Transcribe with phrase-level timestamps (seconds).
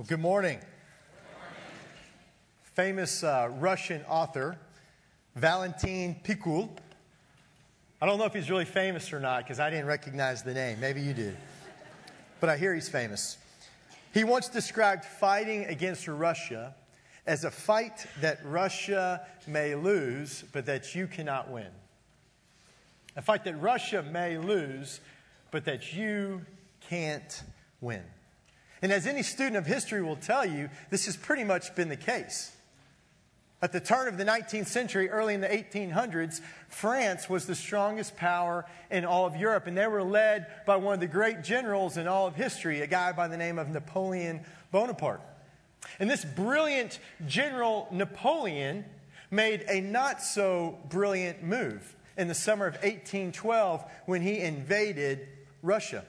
[0.00, 0.58] Well, good morning.
[2.72, 4.56] Famous uh, Russian author,
[5.36, 6.70] Valentin Pikul.
[8.00, 10.80] I don't know if he's really famous or not because I didn't recognize the name.
[10.80, 11.36] Maybe you did.
[12.40, 13.36] But I hear he's famous.
[14.14, 16.74] He once described fighting against Russia
[17.26, 21.68] as a fight that Russia may lose, but that you cannot win.
[23.16, 25.00] A fight that Russia may lose,
[25.50, 26.40] but that you
[26.88, 27.42] can't
[27.82, 28.02] win.
[28.82, 31.96] And as any student of history will tell you, this has pretty much been the
[31.96, 32.52] case.
[33.62, 38.16] At the turn of the 19th century, early in the 1800s, France was the strongest
[38.16, 41.98] power in all of Europe, and they were led by one of the great generals
[41.98, 44.40] in all of history, a guy by the name of Napoleon
[44.70, 45.20] Bonaparte.
[45.98, 48.86] And this brilliant general Napoleon
[49.30, 55.28] made a not so brilliant move in the summer of 1812 when he invaded
[55.62, 56.04] Russia.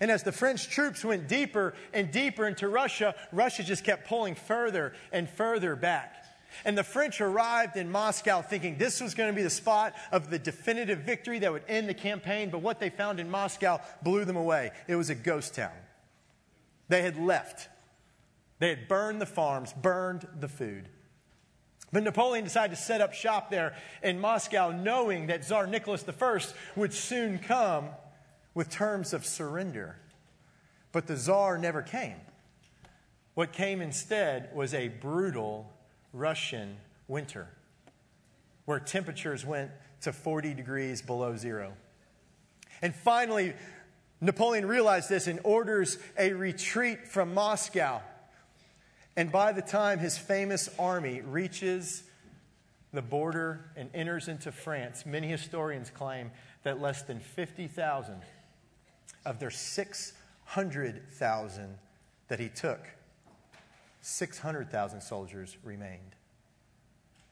[0.00, 4.34] And as the French troops went deeper and deeper into Russia, Russia just kept pulling
[4.34, 6.24] further and further back.
[6.64, 10.30] And the French arrived in Moscow thinking this was going to be the spot of
[10.30, 14.24] the definitive victory that would end the campaign, but what they found in Moscow blew
[14.24, 14.72] them away.
[14.88, 15.72] It was a ghost town.
[16.88, 17.68] They had left,
[18.58, 20.88] they had burned the farms, burned the food.
[21.92, 26.40] But Napoleon decided to set up shop there in Moscow, knowing that Tsar Nicholas I
[26.74, 27.88] would soon come
[28.56, 29.96] with terms of surrender.
[30.90, 32.16] But the czar never came.
[33.34, 35.70] What came instead was a brutal
[36.14, 37.48] Russian winter
[38.64, 41.74] where temperatures went to 40 degrees below zero.
[42.80, 43.52] And finally,
[44.22, 48.00] Napoleon realized this and orders a retreat from Moscow.
[49.16, 52.04] And by the time his famous army reaches
[52.94, 56.30] the border and enters into France, many historians claim
[56.62, 58.22] that less than 50,000
[59.24, 61.78] of their 600,000
[62.28, 62.80] that he took,
[64.02, 66.14] 600,000 soldiers remained.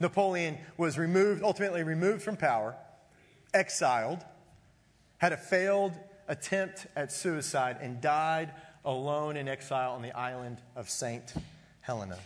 [0.00, 2.75] Napoleon was removed, ultimately removed from power,
[3.52, 4.24] exiled,
[5.18, 5.92] had a failed
[6.29, 8.51] attempt at suicide, and died
[8.84, 11.34] alone in exile on the island of St.
[11.80, 12.18] Helena.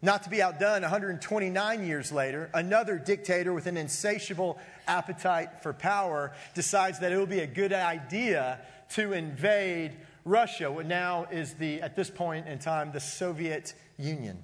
[0.00, 6.32] Not to be outdone, 129 years later, another dictator with an insatiable appetite for power
[6.54, 8.60] decides that it will be a good idea
[8.90, 14.42] to invade Russia, what now is the, at this point in time, the Soviet Union.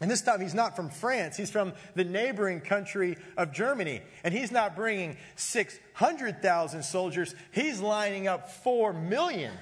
[0.00, 4.00] And this time he's not from France, he's from the neighboring country of Germany.
[4.22, 9.52] And he's not bringing 600,000 soldiers, he's lining up 4 million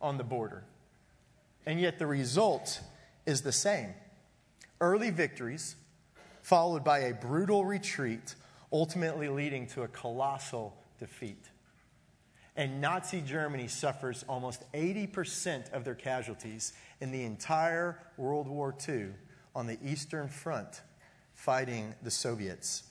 [0.00, 0.64] on the border.
[1.64, 2.80] And yet the result
[3.24, 3.94] is the same
[4.80, 5.76] early victories,
[6.42, 8.34] followed by a brutal retreat,
[8.72, 11.44] ultimately leading to a colossal defeat.
[12.56, 19.08] And Nazi Germany suffers almost 80% of their casualties in the entire World War II
[19.54, 20.82] on the Eastern Front
[21.34, 22.84] fighting the Soviets.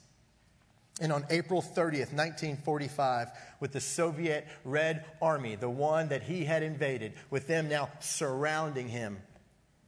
[0.99, 6.63] And on April 30th, 1945, with the Soviet Red Army, the one that he had
[6.63, 9.21] invaded, with them now surrounding him,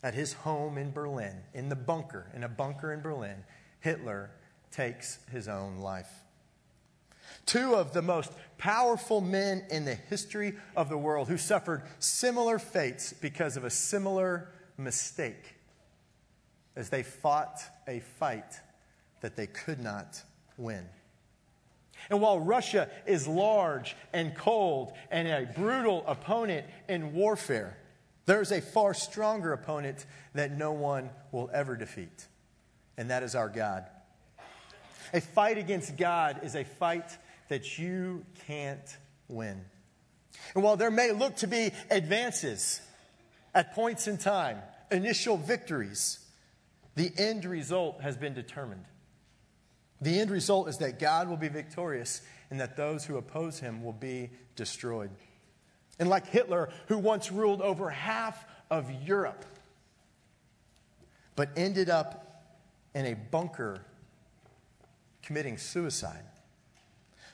[0.03, 3.43] at his home in Berlin, in the bunker, in a bunker in Berlin,
[3.79, 4.31] Hitler
[4.73, 6.09] takes his own life.
[7.45, 12.59] Two of the most powerful men in the history of the world who suffered similar
[12.59, 15.56] fates because of a similar mistake
[16.75, 18.59] as they fought a fight
[19.22, 20.22] that they could not
[20.57, 20.85] win.
[22.09, 27.78] And while Russia is large and cold and a brutal opponent in warfare,
[28.25, 32.28] there's a far stronger opponent that no one will ever defeat,
[32.97, 33.85] and that is our God.
[35.13, 37.18] A fight against God is a fight
[37.50, 38.97] that you can't
[39.28, 39.63] win.
[40.56, 42.81] And while there may look to be advances
[43.53, 44.57] at points in time,
[44.91, 46.19] initial victories,
[46.96, 48.85] the end result has been determined.
[50.02, 53.84] The end result is that God will be victorious and that those who oppose him
[53.84, 55.12] will be destroyed.
[56.00, 59.46] And like Hitler, who once ruled over half of Europe,
[61.35, 62.43] but ended up
[62.93, 63.82] in a bunker
[65.23, 66.23] committing suicide.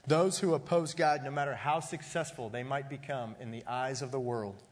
[0.07, 4.12] Those who oppose God, no matter how successful they might become in the eyes of
[4.12, 4.63] the world,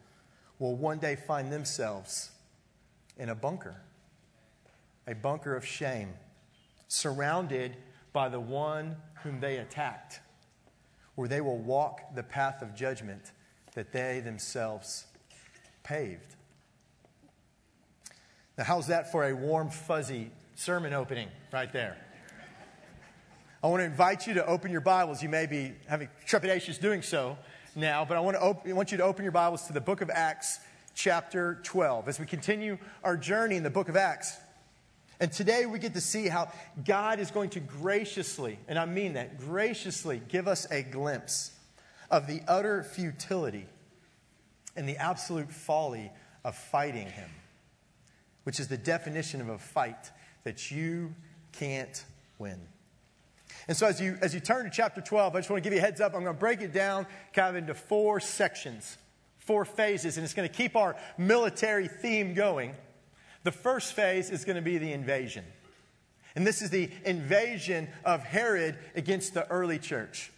[0.58, 2.30] will one day find themselves
[3.16, 3.76] in a bunker,
[5.06, 6.14] a bunker of shame,
[6.88, 7.76] surrounded
[8.12, 10.20] by the one whom they attacked,
[11.14, 13.32] where they will walk the path of judgment
[13.74, 15.06] that they themselves
[15.82, 16.36] paved.
[18.56, 21.96] Now, how's that for a warm, fuzzy sermon opening right there?
[23.60, 25.20] I want to invite you to open your Bibles.
[25.20, 27.36] You may be having trepidatious doing so
[27.74, 29.80] now, but I want, to op- I want you to open your Bibles to the
[29.80, 30.60] book of Acts,
[30.94, 34.36] chapter 12 as we continue our journey in the book of Acts.
[35.18, 36.52] And today we get to see how
[36.84, 41.50] God is going to graciously, and I mean that, graciously give us a glimpse
[42.12, 43.66] of the utter futility
[44.76, 46.12] and the absolute folly
[46.44, 47.30] of fighting Him,
[48.44, 50.12] which is the definition of a fight
[50.44, 51.12] that you
[51.50, 52.04] can't
[52.38, 52.60] win.
[53.66, 55.74] And so, as you, as you turn to chapter 12, I just want to give
[55.74, 56.14] you a heads up.
[56.14, 58.96] I'm going to break it down kind of into four sections,
[59.38, 62.74] four phases, and it's going to keep our military theme going.
[63.42, 65.44] The first phase is going to be the invasion.
[66.36, 70.30] And this is the invasion of Herod against the early church.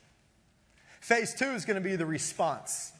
[1.01, 2.93] Phase two is going to be the response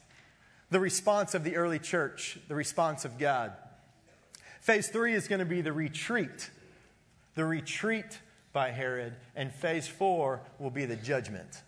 [0.71, 3.51] the response of the early church, the response of God.
[4.61, 6.49] Phase three is going to be the retreat,
[7.35, 8.19] the retreat
[8.53, 9.13] by Herod.
[9.35, 11.61] And phase four will be the judgment,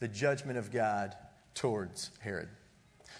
[0.00, 1.14] the judgment of God
[1.54, 2.48] towards Herod.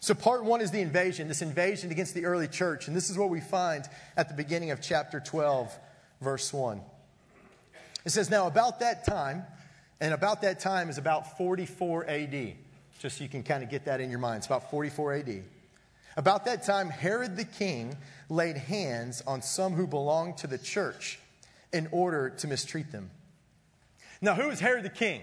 [0.00, 2.86] So, part one is the invasion, this invasion against the early church.
[2.86, 3.84] And this is what we find
[4.16, 5.76] at the beginning of chapter 12,
[6.20, 6.80] verse 1.
[8.04, 9.44] It says, Now, about that time,
[10.00, 12.54] and about that time is about 44 AD,
[12.98, 14.38] just so you can kind of get that in your mind.
[14.38, 15.42] It's about 44 AD.
[16.16, 17.96] About that time, Herod the king
[18.28, 21.18] laid hands on some who belonged to the church
[21.72, 23.10] in order to mistreat them.
[24.20, 25.22] Now, who is Herod the king?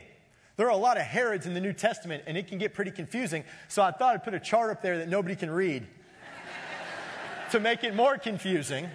[0.55, 2.91] There are a lot of Herods in the New Testament, and it can get pretty
[2.91, 3.43] confusing.
[3.67, 5.87] So I thought I'd put a chart up there that nobody can read
[7.51, 8.87] to make it more confusing,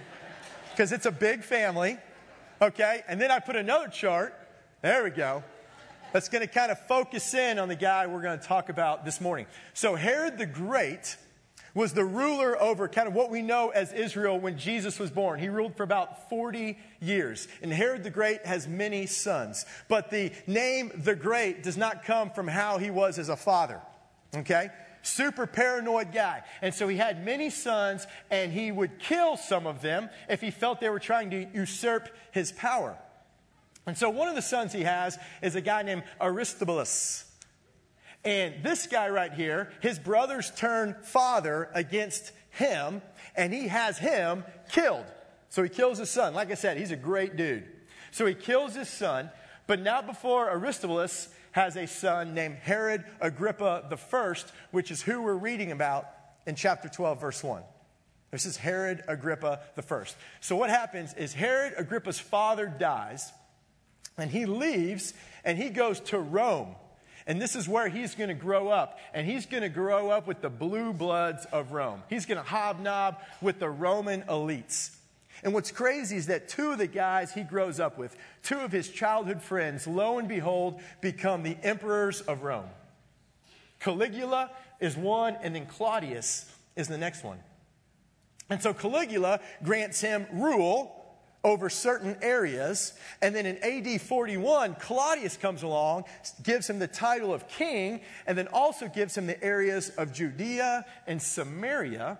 [0.70, 1.98] because it's a big family.
[2.62, 3.02] Okay?
[3.08, 4.34] And then I put another chart.
[4.82, 5.42] There we go.
[6.12, 9.04] That's going to kind of focus in on the guy we're going to talk about
[9.04, 9.46] this morning.
[9.74, 11.16] So, Herod the Great
[11.78, 15.38] was the ruler over kind of what we know as Israel when Jesus was born.
[15.38, 17.46] He ruled for about 40 years.
[17.62, 19.64] And Herod the Great has many sons.
[19.86, 23.80] But the name the Great does not come from how he was as a father.
[24.34, 24.70] Okay?
[25.02, 26.42] Super paranoid guy.
[26.62, 30.50] And so he had many sons, and he would kill some of them if he
[30.50, 32.98] felt they were trying to usurp his power.
[33.86, 37.27] And so one of the sons he has is a guy named Aristobulus.
[38.28, 43.00] And this guy right here, his brothers turn father against him,
[43.34, 45.06] and he has him killed.
[45.48, 46.34] So he kills his son.
[46.34, 47.64] Like I said, he's a great dude.
[48.10, 49.30] So he kills his son,
[49.66, 54.34] but not before Aristobulus has a son named Herod Agrippa I,
[54.72, 56.04] which is who we're reading about
[56.46, 57.62] in chapter 12, verse 1.
[58.30, 60.04] This is Herod Agrippa I.
[60.40, 63.32] So what happens is Herod Agrippa's father dies,
[64.18, 65.14] and he leaves
[65.46, 66.74] and he goes to Rome.
[67.28, 68.98] And this is where he's going to grow up.
[69.12, 72.02] And he's going to grow up with the blue bloods of Rome.
[72.08, 74.96] He's going to hobnob with the Roman elites.
[75.44, 78.72] And what's crazy is that two of the guys he grows up with, two of
[78.72, 82.70] his childhood friends, lo and behold, become the emperors of Rome.
[83.78, 84.50] Caligula
[84.80, 87.38] is one, and then Claudius is the next one.
[88.50, 90.97] And so Caligula grants him rule
[91.44, 92.94] over certain areas.
[93.22, 96.04] And then in AD 41, Claudius comes along,
[96.42, 100.84] gives him the title of king, and then also gives him the areas of Judea
[101.06, 102.18] and Samaria,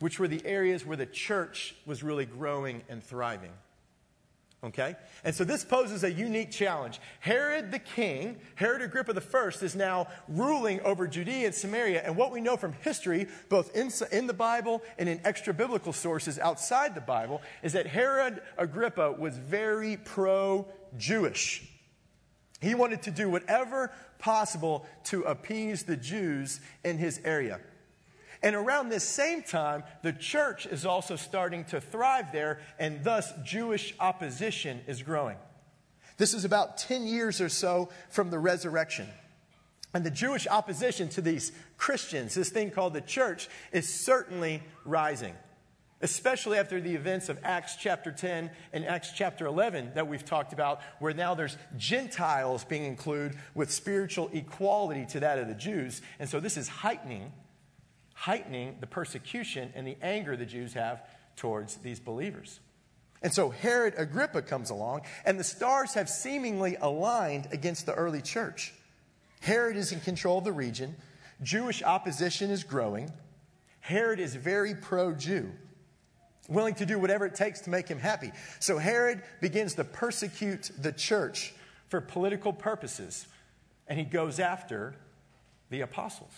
[0.00, 3.52] which were the areas where the church was really growing and thriving.
[4.64, 4.96] Okay?
[5.22, 7.00] And so this poses a unique challenge.
[7.20, 12.02] Herod the king, Herod Agrippa I, is now ruling over Judea and Samaria.
[12.04, 15.92] And what we know from history, both in, in the Bible and in extra biblical
[15.92, 20.66] sources outside the Bible, is that Herod Agrippa was very pro
[20.96, 21.64] Jewish.
[22.60, 27.60] He wanted to do whatever possible to appease the Jews in his area.
[28.42, 33.32] And around this same time, the church is also starting to thrive there, and thus
[33.44, 35.36] Jewish opposition is growing.
[36.18, 39.08] This is about 10 years or so from the resurrection.
[39.94, 45.34] And the Jewish opposition to these Christians, this thing called the church, is certainly rising,
[46.02, 50.52] especially after the events of Acts chapter 10 and Acts chapter 11 that we've talked
[50.52, 56.02] about, where now there's Gentiles being included with spiritual equality to that of the Jews.
[56.18, 57.32] And so this is heightening
[58.18, 61.02] heightening the persecution and the anger the Jews have
[61.36, 62.58] towards these believers.
[63.22, 68.20] And so Herod Agrippa comes along, and the stars have seemingly aligned against the early
[68.20, 68.74] church.
[69.40, 70.96] Herod is in control of the region,
[71.42, 73.12] Jewish opposition is growing.
[73.78, 75.52] Herod is very pro Jew,
[76.48, 78.32] willing to do whatever it takes to make him happy.
[78.58, 81.54] So Herod begins to persecute the church
[81.86, 83.28] for political purposes,
[83.86, 84.96] and he goes after
[85.70, 86.32] the apostles.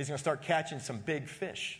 [0.00, 1.78] He's going to start catching some big fish.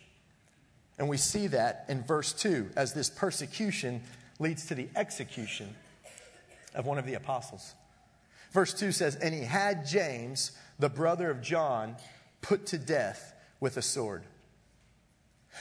[0.99, 4.03] And we see that in verse 2 as this persecution
[4.37, 5.73] leads to the execution
[6.75, 7.73] of one of the apostles.
[8.51, 11.95] Verse 2 says, And he had James, the brother of John,
[12.43, 14.21] put to death with a sword.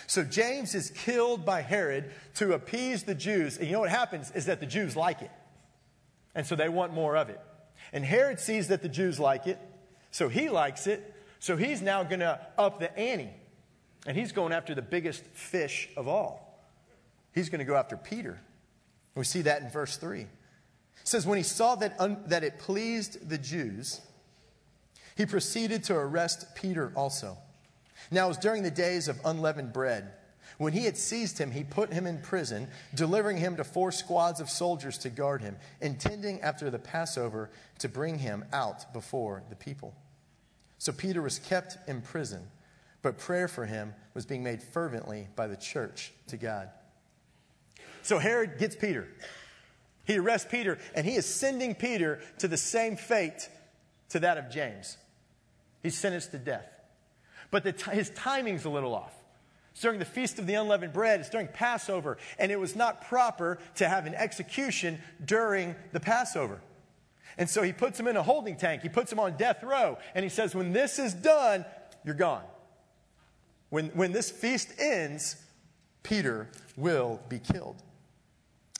[0.07, 3.57] So James is killed by Herod to appease the Jews.
[3.57, 5.31] And you know what happens is that the Jews like it.
[6.35, 7.41] And so they want more of it.
[7.91, 9.59] And Herod sees that the Jews like it,
[10.11, 11.15] so he likes it.
[11.41, 13.31] So he's now going to up the ante.
[14.07, 16.59] And he's going after the biggest fish of all.
[17.35, 18.41] He's going to go after Peter.
[19.15, 20.21] We see that in verse 3.
[20.21, 20.29] It
[21.05, 24.01] says, When he saw that, un- that it pleased the Jews,
[25.17, 27.37] he proceeded to arrest Peter also.
[28.11, 30.13] Now it was during the days of unleavened bread.
[30.59, 34.41] When he had seized him, he put him in prison, delivering him to four squads
[34.41, 39.57] of soldiers to guard him, intending after the Passover to bring him out before the
[39.57, 39.95] people.
[40.81, 42.41] So Peter was kept in prison,
[43.03, 46.71] but prayer for him was being made fervently by the church to God.
[48.01, 49.07] So Herod gets Peter.
[50.07, 53.51] He arrests Peter, and he is sending Peter to the same fate
[54.09, 54.97] to that of James.
[55.83, 56.67] He's sentenced to death.
[57.51, 59.13] But t- his timing's a little off.
[59.73, 63.07] It's during the Feast of the Unleavened Bread, it's during Passover, and it was not
[63.07, 66.63] proper to have an execution during the Passover.
[67.39, 69.99] And so he puts him in a holding tank, he puts him on death row,
[70.15, 71.65] and he says, When this is done,
[72.05, 72.45] you're gone.
[73.71, 75.37] When, when this feast ends,
[76.03, 77.77] Peter will be killed.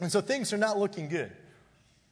[0.01, 1.31] And so things are not looking good.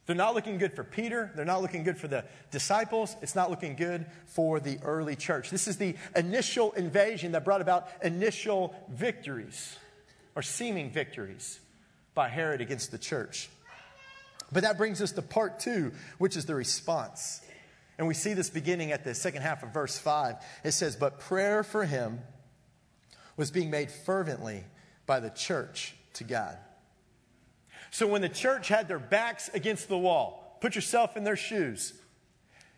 [0.05, 1.31] They're not looking good for Peter.
[1.35, 3.15] They're not looking good for the disciples.
[3.21, 5.51] It's not looking good for the early church.
[5.51, 9.77] This is the initial invasion that brought about initial victories
[10.35, 11.59] or seeming victories
[12.15, 13.49] by Herod against the church.
[14.51, 17.41] But that brings us to part two, which is the response.
[17.97, 20.35] And we see this beginning at the second half of verse 5.
[20.63, 22.19] It says, But prayer for him
[23.35, 24.63] was being made fervently
[25.05, 26.57] by the church to God.
[27.91, 31.93] So when the church had their backs against the wall, put yourself in their shoes.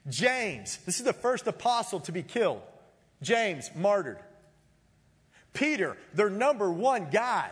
[0.10, 2.62] James, this is the first apostle to be killed.
[3.22, 4.20] James, martyred.
[5.54, 7.50] Peter, their number one guy,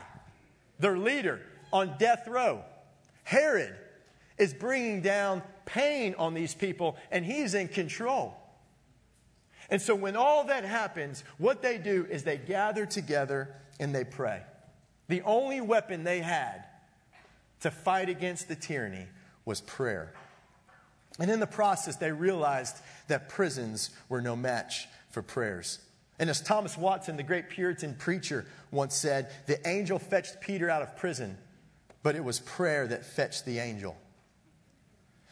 [0.80, 2.64] their leader, on death row.
[3.24, 3.76] Herod
[4.40, 8.36] is bringing down pain on these people, and he's in control.
[9.70, 14.04] And so when all that happens, what they do is they gather together and they
[14.04, 14.42] pray.
[15.10, 16.66] The only weapon they had
[17.62, 19.06] to fight against the tyranny
[19.46, 20.14] was prayer.
[21.20, 22.78] And in the process, they realized
[23.10, 25.80] that prisons were no match for prayers.
[26.18, 30.82] And as Thomas Watson, the great Puritan preacher, once said, the angel fetched Peter out
[30.82, 31.38] of prison,
[32.04, 33.96] but it was prayer that fetched the angel.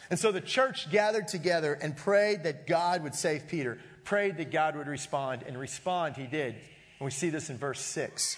[0.09, 4.51] And so the church gathered together and prayed that God would save Peter, prayed that
[4.51, 6.55] God would respond, and respond he did.
[6.55, 8.37] And we see this in verse 6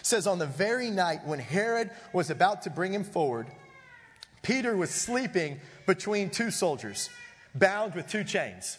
[0.00, 3.46] says, On the very night when Herod was about to bring him forward,
[4.42, 7.10] Peter was sleeping between two soldiers,
[7.54, 8.78] bound with two chains.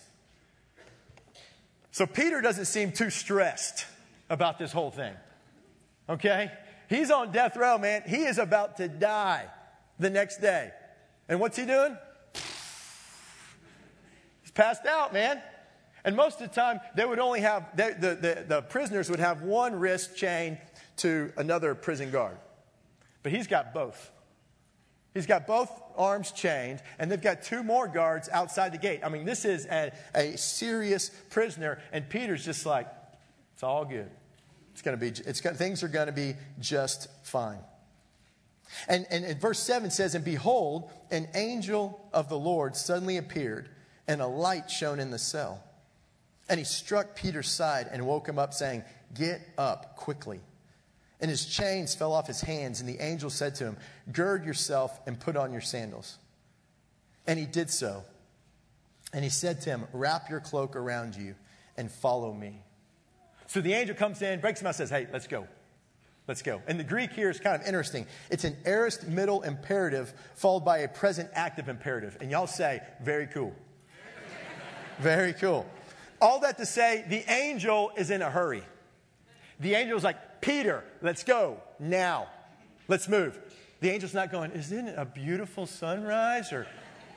[1.91, 3.85] So Peter doesn't seem too stressed
[4.29, 5.13] about this whole thing.
[6.09, 6.51] Okay?
[6.89, 8.03] He's on death row, man.
[8.05, 9.45] He is about to die
[9.99, 10.71] the next day.
[11.29, 11.97] And what's he doing?
[14.41, 15.41] He's passed out, man.
[16.05, 19.21] And most of the time, they would only have, they, the, the, the prisoners would
[19.21, 20.57] have one wrist chain
[20.97, 22.37] to another prison guard.
[23.23, 24.11] But he's got both.
[25.13, 29.01] He's got both arms chained, and they've got two more guards outside the gate.
[29.03, 32.87] I mean, this is a, a serious prisoner, and Peter's just like,
[33.53, 34.09] it's all good.
[34.71, 37.59] It's going to be, it's going, things are going to be just fine.
[38.87, 43.69] And, and, and verse 7 says, And behold, an angel of the Lord suddenly appeared,
[44.07, 45.63] and a light shone in the cell.
[46.49, 50.41] And he struck Peter's side and woke him up, saying, Get up quickly
[51.23, 52.81] and his chains fell off his hands.
[52.81, 53.77] And the angel said to him,
[54.11, 56.17] Gird yourself and put on your sandals.
[57.25, 58.03] And he did so.
[59.13, 61.35] And he said to him, Wrap your cloak around you
[61.77, 62.61] and follow me.
[63.47, 65.47] So the angel comes in, breaks him out, says, Hey, let's go.
[66.27, 66.61] Let's go.
[66.67, 68.05] And the Greek here is kind of interesting.
[68.29, 72.17] It's an aorist middle imperative followed by a present active imperative.
[72.21, 73.53] And y'all say, Very cool.
[74.99, 75.65] Very cool.
[76.21, 78.63] All that to say, the angel is in a hurry.
[79.59, 82.27] The angel is like, Peter, let's go now.
[82.87, 83.37] Let's move.
[83.81, 86.53] The angel's not going, Isn't it a beautiful sunrise?
[86.53, 86.67] Or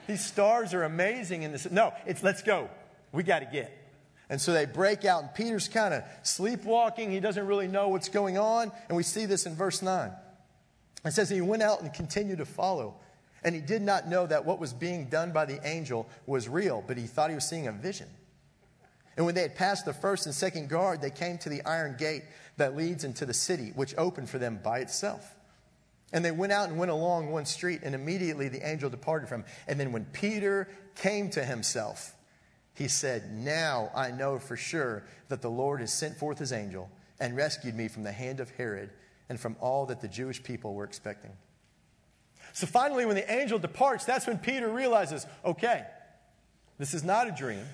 [0.08, 1.70] these stars are amazing in this.
[1.70, 2.68] No, it's let's go.
[3.12, 3.85] We got to get.
[4.28, 7.10] And so they break out, and Peter's kind of sleepwalking.
[7.10, 8.72] He doesn't really know what's going on.
[8.88, 10.10] And we see this in verse 9.
[11.04, 12.96] It says, He went out and continued to follow.
[13.44, 16.82] And he did not know that what was being done by the angel was real,
[16.84, 18.08] but he thought he was seeing a vision.
[19.16, 21.94] And when they had passed the first and second guard, they came to the iron
[21.96, 22.24] gate
[22.56, 25.36] that leads into the city, which opened for them by itself.
[26.12, 29.42] And they went out and went along one street, and immediately the angel departed from
[29.42, 29.48] him.
[29.68, 32.15] And then when Peter came to himself,
[32.76, 36.90] he said, Now I know for sure that the Lord has sent forth his angel
[37.18, 38.90] and rescued me from the hand of Herod
[39.28, 41.32] and from all that the Jewish people were expecting.
[42.52, 45.84] So finally, when the angel departs, that's when Peter realizes okay,
[46.78, 47.64] this is not a dream.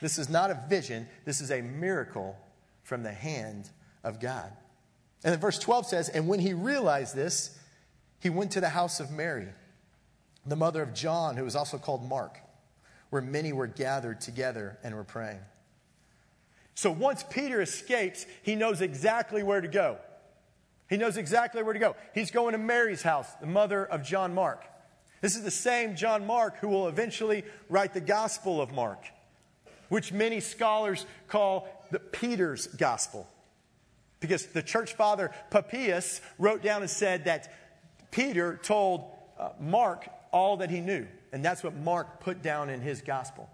[0.00, 1.08] This is not a vision.
[1.24, 2.36] This is a miracle
[2.82, 3.70] from the hand
[4.04, 4.50] of God.
[5.24, 7.58] And then verse 12 says, And when he realized this,
[8.20, 9.48] he went to the house of Mary,
[10.46, 12.40] the mother of John, who was also called Mark,
[13.10, 15.40] where many were gathered together and were praying.
[16.74, 19.98] So once Peter escapes, he knows exactly where to go.
[20.88, 21.96] He knows exactly where to go.
[22.14, 24.64] He's going to Mary's house, the mother of John Mark.
[25.20, 29.04] This is the same John Mark who will eventually write the Gospel of Mark,
[29.88, 33.26] which many scholars call the Peter's Gospel.
[34.20, 37.52] Because the church father Papias wrote down and said that
[38.10, 39.04] Peter told
[39.38, 41.06] uh, Mark all that he knew.
[41.32, 43.48] And that's what Mark put down in his gospel.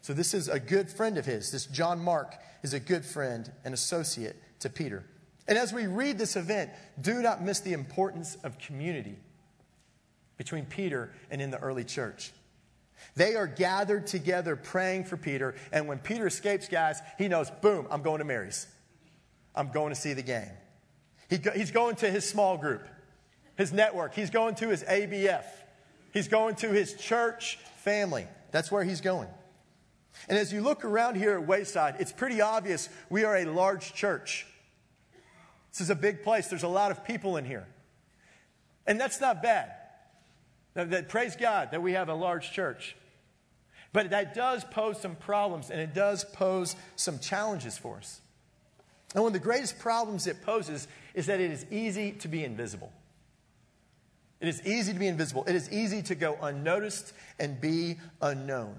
[0.00, 1.50] So this is a good friend of his.
[1.50, 5.04] This John Mark is a good friend and associate to Peter.
[5.46, 6.70] And as we read this event,
[7.00, 9.16] do not miss the importance of community
[10.36, 12.32] between Peter and in the early church.
[13.16, 17.86] They are gathered together praying for Peter, and when Peter escapes, guys, he knows, boom,
[17.90, 18.66] I'm going to Mary's.
[19.54, 20.50] I'm going to see the game.
[21.28, 22.86] He go, he's going to his small group,
[23.56, 24.14] his network.
[24.14, 25.44] He's going to his ABF.
[26.14, 28.26] He's going to his church family.
[28.52, 29.28] That's where he's going.
[30.28, 33.94] And as you look around here at Wayside, it's pretty obvious we are a large
[33.94, 34.46] church.
[35.72, 36.46] This is a big place.
[36.46, 37.66] There's a lot of people in here.
[38.86, 39.72] And that's not bad.
[40.74, 42.96] That, that, praise God that we have a large church.
[43.92, 48.20] But that does pose some problems and it does pose some challenges for us.
[49.14, 52.44] And one of the greatest problems it poses is that it is easy to be
[52.44, 52.92] invisible.
[54.40, 55.44] It is easy to be invisible.
[55.44, 58.76] It is easy to go unnoticed and be unknown.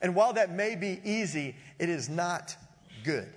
[0.00, 2.56] And while that may be easy, it is not
[3.04, 3.28] good.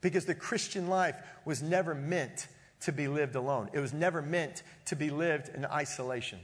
[0.00, 2.48] Because the Christian life was never meant
[2.80, 6.38] to be lived alone, it was never meant to be lived in isolation.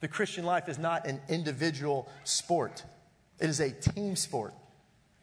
[0.00, 2.84] The Christian life is not an individual sport,
[3.40, 4.52] it is a team sport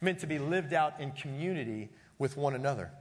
[0.02, 2.92] meant to be lived out in community with one another.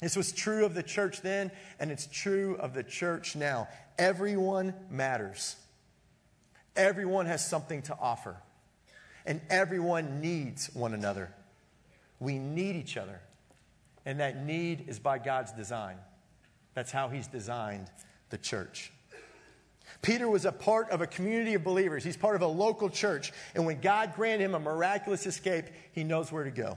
[0.00, 3.68] This was true of the church then, and it's true of the church now.
[3.98, 5.56] Everyone matters.
[6.76, 8.36] Everyone has something to offer,
[9.24, 11.32] and everyone needs one another.
[12.20, 13.20] We need each other,
[14.04, 15.96] and that need is by God's design.
[16.74, 17.90] That's how He's designed
[18.28, 18.92] the church.
[20.02, 22.04] Peter was a part of a community of believers.
[22.04, 23.32] He's part of a local church.
[23.54, 26.76] And when God granted him a miraculous escape, he knows where to go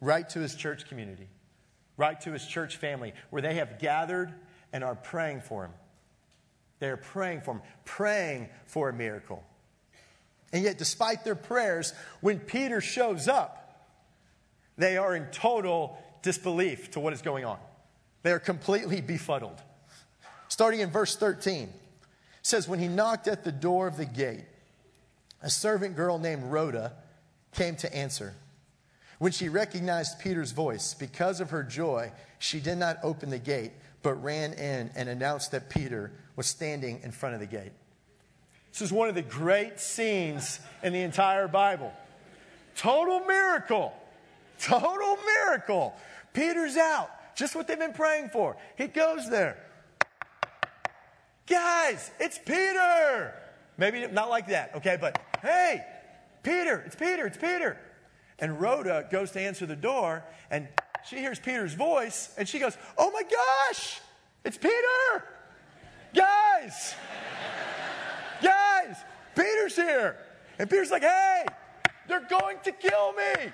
[0.00, 1.28] right to his church community,
[2.02, 4.34] right to his church family, where they have gathered
[4.72, 5.70] and are praying for him.
[6.80, 9.44] They are praying for him, praying for a miracle.
[10.52, 13.86] And yet, despite their prayers, when Peter shows up,
[14.76, 17.58] they are in total disbelief to what is going on.
[18.24, 19.62] They are completely befuddled.
[20.48, 21.72] Starting in verse 13,
[22.42, 24.44] says, When he knocked at the door of the gate,
[25.40, 26.94] a servant girl named Rhoda
[27.52, 28.34] came to answer.
[29.22, 33.70] When she recognized Peter's voice, because of her joy, she did not open the gate,
[34.02, 37.70] but ran in and announced that Peter was standing in front of the gate.
[38.72, 41.92] This is one of the great scenes in the entire Bible.
[42.74, 43.92] Total miracle.
[44.58, 45.94] Total miracle.
[46.32, 47.08] Peter's out.
[47.36, 48.56] Just what they've been praying for.
[48.76, 49.56] He goes there.
[51.46, 53.34] Guys, it's Peter.
[53.78, 54.98] Maybe not like that, okay?
[55.00, 55.84] But hey,
[56.42, 57.78] Peter, it's Peter, it's Peter.
[58.38, 60.68] And Rhoda goes to answer the door, and
[61.06, 64.00] she hears Peter's voice, and she goes, Oh my gosh,
[64.44, 65.24] it's Peter!
[66.14, 66.94] Guys!
[68.42, 68.96] Guys,
[69.34, 70.16] Peter's here.
[70.58, 71.44] And Peter's like, Hey,
[72.08, 73.52] they're going to kill me.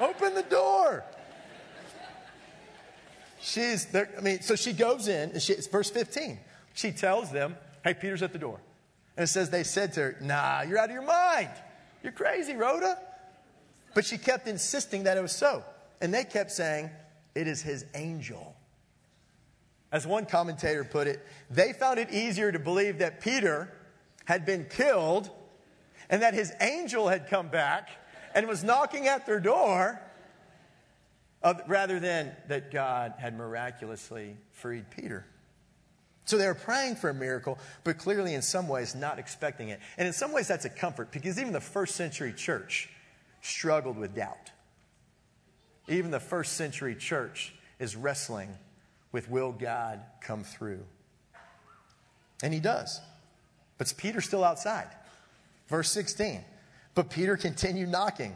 [0.00, 1.04] Open the door.
[3.40, 4.08] She's there.
[4.16, 6.38] I mean, so she goes in, and she, it's verse 15.
[6.74, 8.60] She tells them, Hey, Peter's at the door.
[9.16, 11.50] And it says, They said to her, Nah, you're out of your mind.
[12.02, 12.98] You're crazy, Rhoda.
[13.94, 15.64] But she kept insisting that it was so.
[16.00, 16.90] And they kept saying,
[17.34, 18.56] It is his angel.
[19.90, 23.70] As one commentator put it, they found it easier to believe that Peter
[24.24, 25.28] had been killed
[26.08, 27.90] and that his angel had come back
[28.34, 30.00] and was knocking at their door
[31.66, 35.26] rather than that God had miraculously freed Peter.
[36.24, 39.80] So they were praying for a miracle, but clearly in some ways not expecting it.
[39.98, 42.88] And in some ways that's a comfort because even the first century church
[43.42, 44.50] struggled with doubt.
[45.88, 48.56] Even the first century church is wrestling
[49.10, 50.84] with will God come through?
[52.42, 53.00] And he does.
[53.78, 54.88] But Peter's still outside.
[55.68, 56.42] Verse 16.
[56.94, 58.34] But Peter continued knocking.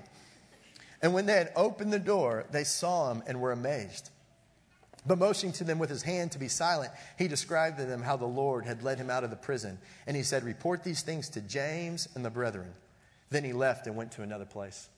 [1.02, 4.10] And when they had opened the door, they saw him and were amazed.
[5.06, 8.16] But motioning to them with his hand to be silent, he described to them how
[8.16, 9.78] the Lord had led him out of the prison.
[10.06, 12.72] And he said, Report these things to James and the brethren.
[13.30, 14.88] Then he left and went to another place.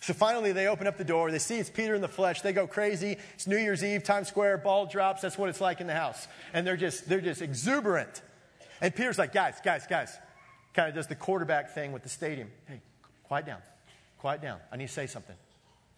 [0.00, 1.30] So finally, they open up the door.
[1.30, 2.40] They see it's Peter in the flesh.
[2.42, 3.16] They go crazy.
[3.34, 5.22] It's New Year's Eve, Times Square, ball drops.
[5.22, 6.28] That's what it's like in the house.
[6.52, 8.22] And they're just, they're just exuberant.
[8.80, 10.16] And Peter's like, guys, guys, guys.
[10.72, 12.50] Kind of does the quarterback thing with the stadium.
[12.66, 12.80] Hey,
[13.24, 13.60] quiet down.
[14.18, 14.60] Quiet down.
[14.70, 15.34] I need to say something.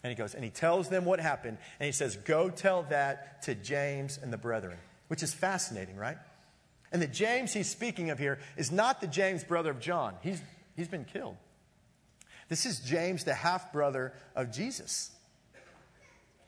[0.03, 1.59] And he goes, and he tells them what happened.
[1.79, 6.17] And he says, Go tell that to James and the brethren, which is fascinating, right?
[6.93, 10.15] And the James he's speaking of here is not the James brother of John.
[10.23, 10.41] He's,
[10.75, 11.37] he's been killed.
[12.51, 15.13] This is James, the half brother of Jesus.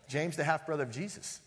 [0.09, 1.41] James, the half brother of Jesus.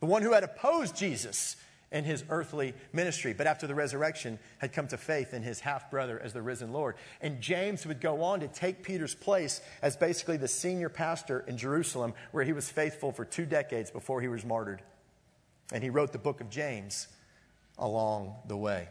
[0.00, 1.56] The one who had opposed Jesus
[1.90, 5.90] in his earthly ministry, but after the resurrection had come to faith in his half
[5.90, 6.96] brother as the risen Lord.
[7.22, 11.56] And James would go on to take Peter's place as basically the senior pastor in
[11.56, 14.82] Jerusalem, where he was faithful for two decades before he was martyred.
[15.72, 17.08] And he wrote the book of James
[17.78, 18.88] along the way.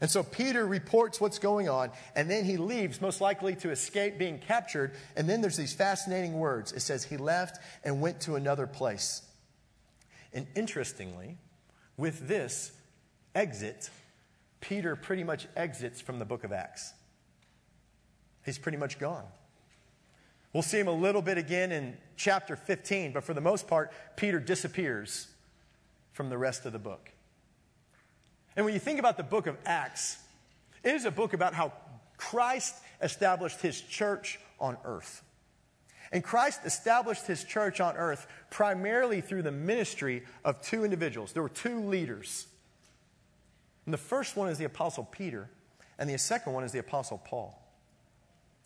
[0.00, 4.18] And so Peter reports what's going on, and then he leaves, most likely to escape
[4.18, 4.92] being captured.
[5.14, 6.72] And then there's these fascinating words.
[6.72, 9.22] It says, He left and went to another place.
[10.32, 11.36] And interestingly,
[11.98, 12.72] with this
[13.34, 13.90] exit,
[14.60, 16.94] Peter pretty much exits from the book of Acts.
[18.44, 19.24] He's pretty much gone.
[20.52, 23.92] We'll see him a little bit again in chapter 15, but for the most part,
[24.16, 25.28] Peter disappears
[26.12, 27.12] from the rest of the book.
[28.56, 30.18] And when you think about the book of Acts,
[30.82, 31.72] it is a book about how
[32.16, 35.22] Christ established his church on earth.
[36.12, 41.32] And Christ established his church on earth primarily through the ministry of two individuals.
[41.32, 42.46] There were two leaders.
[43.86, 45.48] And the first one is the Apostle Peter,
[45.98, 47.56] and the second one is the Apostle Paul.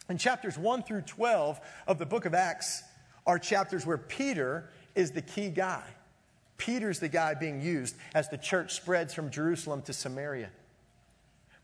[0.09, 2.83] And chapters 1 through 12 of the book of Acts
[3.27, 5.83] are chapters where Peter is the key guy.
[6.65, 10.49] Peter's the guy being used as the church spreads from Jerusalem to Samaria.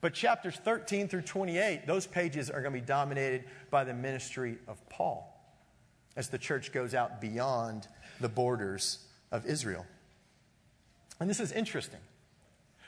[0.02, 4.58] But chapters 13 through 28, those pages are going to be dominated by the ministry
[4.68, 5.26] of Paul
[6.16, 7.88] as the church goes out beyond
[8.20, 8.98] the borders
[9.32, 9.86] of Israel.
[11.18, 12.00] And this is interesting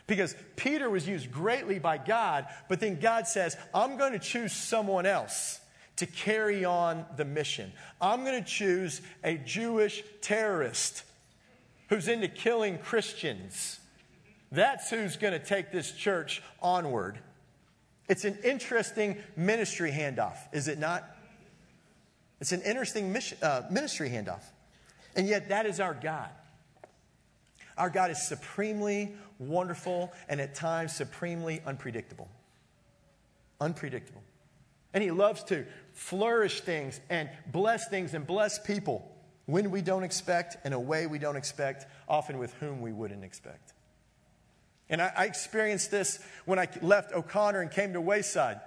[0.06, 4.52] because Peter was used greatly by God, but then God says, I'm going to choose
[4.52, 5.60] someone else
[5.96, 7.72] to carry on the mission.
[8.02, 11.04] I'm going to choose a Jewish terrorist
[11.92, 13.78] who's into killing Christians.
[14.50, 17.18] That's who's going to take this church onward.
[18.08, 21.04] It's an interesting ministry handoff, is it not?
[22.40, 24.40] It's an interesting mission, uh, ministry handoff.
[25.16, 26.30] And yet, that is our God.
[27.76, 32.30] Our God is supremely wonderful and at times supremely unpredictable.
[33.60, 34.22] Unpredictable.
[34.94, 39.11] And He loves to flourish things and bless things and bless people
[39.46, 43.24] when we don't expect, in a way we don't expect, often with whom we wouldn't
[43.24, 43.72] expect.
[44.88, 48.60] And I, I experienced this when I left O'Connor and came to Wayside.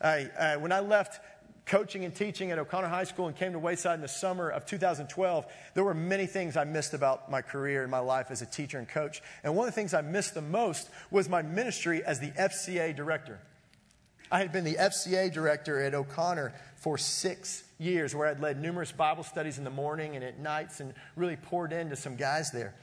[0.00, 1.20] I, I, when I left
[1.66, 4.66] coaching and teaching at O'Connor High School and came to Wayside in the summer of
[4.66, 8.46] 2012, there were many things I missed about my career and my life as a
[8.46, 9.20] teacher and coach.
[9.42, 12.94] And one of the things I missed the most was my ministry as the FCA
[12.94, 13.40] director.
[14.30, 18.92] I had been the FCA director at O'Connor for six years, where I'd led numerous
[18.92, 22.74] Bible studies in the morning and at nights and really poured into some guys there.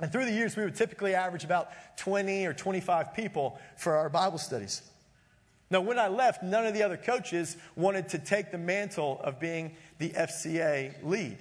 [0.00, 4.08] And through the years, we would typically average about 20 or 25 people for our
[4.08, 4.82] Bible studies.
[5.70, 9.38] Now, when I left, none of the other coaches wanted to take the mantle of
[9.38, 11.36] being the FCA lead.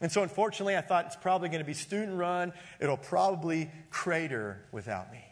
[0.00, 2.52] And so, unfortunately, I thought it's probably going to be student run.
[2.80, 5.24] It'll probably crater without me.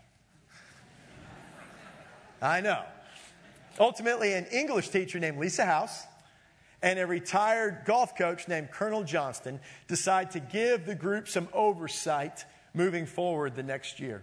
[2.42, 2.82] I know.
[3.80, 6.04] Ultimately, an English teacher named Lisa House
[6.84, 12.44] and a retired golf coach named Colonel Johnston decide to give the group some oversight
[12.74, 14.22] moving forward the next year.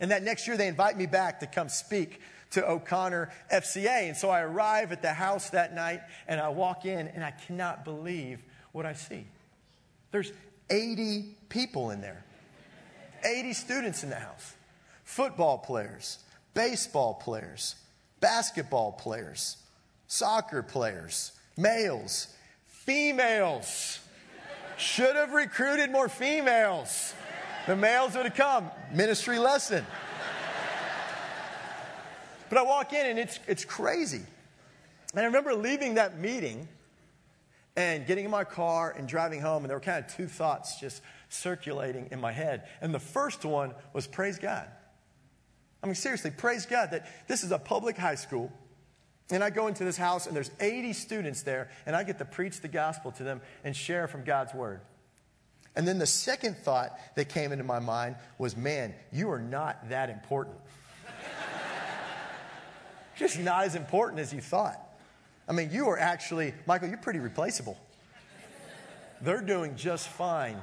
[0.00, 4.08] And that next year, they invite me back to come speak to O'Connor FCA.
[4.08, 7.30] And so I arrive at the house that night and I walk in and I
[7.30, 9.24] cannot believe what I see.
[10.10, 10.32] There's
[10.68, 12.24] 80 people in there,
[13.24, 14.54] 80 students in the house,
[15.04, 16.18] football players,
[16.54, 17.76] baseball players,
[18.18, 19.58] basketball players,
[20.10, 22.26] soccer players, males,
[22.66, 24.00] females.
[24.76, 27.14] Should have recruited more females.
[27.66, 28.70] The males would have come.
[28.92, 29.86] Ministry lesson.
[32.48, 34.22] But I walk in and it's, it's crazy.
[35.12, 36.66] And I remember leaving that meeting
[37.76, 40.80] and getting in my car and driving home, and there were kind of two thoughts
[40.80, 42.66] just circulating in my head.
[42.80, 44.66] And the first one was praise God.
[45.84, 48.50] I mean, seriously, praise God that this is a public high school.
[49.30, 52.24] And I go into this house, and there's 80 students there, and I get to
[52.24, 54.80] preach the gospel to them and share from God's word.
[55.76, 59.88] And then the second thought that came into my mind was, man, you are not
[59.88, 60.56] that important.
[63.16, 64.80] Just not as important as you thought.
[65.48, 67.78] I mean, you are actually, Michael, you're pretty replaceable.
[69.20, 70.56] They're doing just fine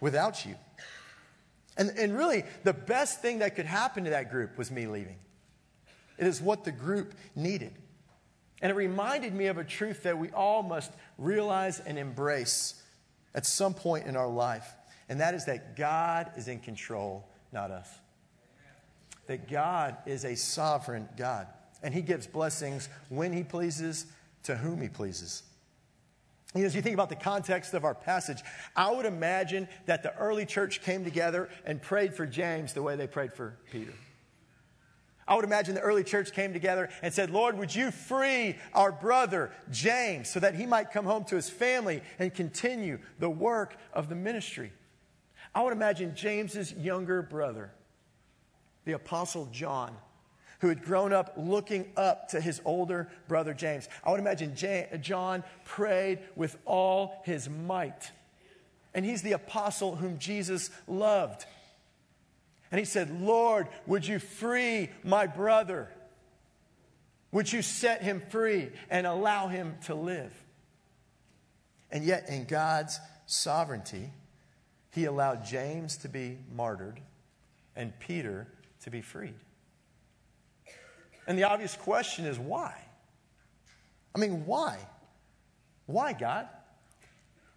[0.00, 0.54] without you.
[1.76, 5.16] And, and really, the best thing that could happen to that group was me leaving.
[6.16, 7.72] It is what the group needed.
[8.60, 12.82] And it reminded me of a truth that we all must realize and embrace
[13.34, 14.66] at some point in our life.
[15.08, 17.88] And that is that God is in control, not us.
[19.26, 21.46] That God is a sovereign God.
[21.82, 24.06] And He gives blessings when He pleases
[24.44, 25.42] to whom He pleases.
[26.54, 28.42] You know, as you think about the context of our passage,
[28.74, 32.96] I would imagine that the early church came together and prayed for James the way
[32.96, 33.92] they prayed for Peter.
[35.28, 38.90] I would imagine the early church came together and said, Lord, would you free our
[38.90, 43.76] brother James so that he might come home to his family and continue the work
[43.92, 44.72] of the ministry?
[45.54, 47.70] I would imagine James's younger brother,
[48.86, 49.94] the apostle John,
[50.60, 53.86] who had grown up looking up to his older brother James.
[54.02, 54.56] I would imagine
[55.00, 58.10] John prayed with all his might.
[58.94, 61.44] And he's the apostle whom Jesus loved.
[62.70, 65.88] And he said, Lord, would you free my brother?
[67.32, 70.32] Would you set him free and allow him to live?
[71.90, 74.10] And yet, in God's sovereignty,
[74.90, 77.00] he allowed James to be martyred
[77.76, 78.46] and Peter
[78.82, 79.34] to be freed.
[81.26, 82.74] And the obvious question is why?
[84.14, 84.78] I mean, why?
[85.86, 86.48] Why, God?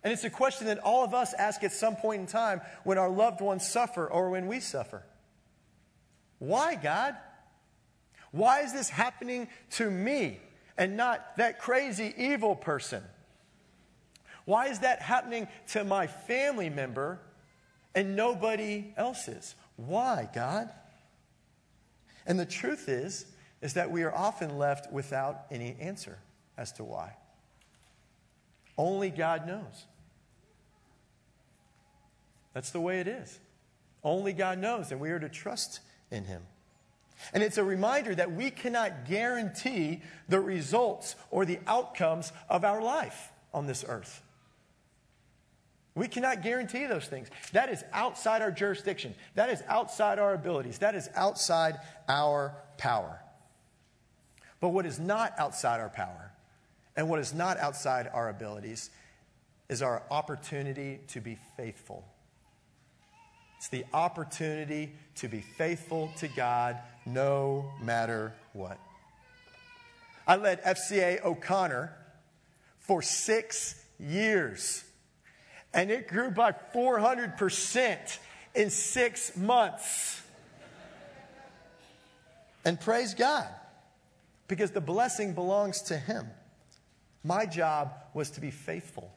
[0.04, 2.98] And it's a question that all of us ask at some point in time when
[2.98, 5.04] our loved ones suffer or when we suffer.
[6.40, 7.16] Why, God?
[8.32, 10.40] Why is this happening to me
[10.78, 13.04] and not that crazy evil person?
[14.46, 17.20] Why is that happening to my family member
[17.94, 19.54] and nobody else's?
[19.76, 20.70] Why, God?
[22.26, 23.26] And the truth is,
[23.62, 26.18] is that we are often left without any answer
[26.58, 27.16] as to why.
[28.78, 29.86] Only God knows.
[32.54, 33.40] That's the way it is.
[34.04, 36.42] Only God knows, and we are to trust in Him.
[37.34, 42.82] And it's a reminder that we cannot guarantee the results or the outcomes of our
[42.82, 44.24] life on this earth.
[45.94, 47.28] We cannot guarantee those things.
[47.52, 49.14] That is outside our jurisdiction.
[49.36, 50.80] That is outside our abilities.
[50.80, 53.22] That is outside our power.
[54.62, 56.32] But what is not outside our power
[56.96, 58.90] and what is not outside our abilities
[59.70, 62.06] is our opportunity to be faithful
[63.62, 68.80] it's the opportunity to be faithful to God no matter what.
[70.26, 71.96] I led FCA O'Connor
[72.80, 74.84] for six years,
[75.76, 78.18] and it grew by 400%
[78.56, 80.24] in six months.
[82.66, 83.48] And praise God,
[84.48, 86.26] because the blessing belongs to Him.
[87.24, 89.14] My job was to be faithful